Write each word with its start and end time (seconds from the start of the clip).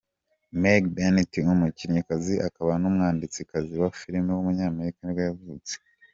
Megg 0.61 0.83
Bennett, 0.95 1.33
umukinnyikazi 1.53 2.33
akaba 2.47 2.73
n’umwanditsikazi 2.81 3.73
wa 3.81 3.89
film 3.99 4.25
w’umunyamerika 4.33 4.99
nibwo 5.01 5.23
yavutse. 5.29 5.73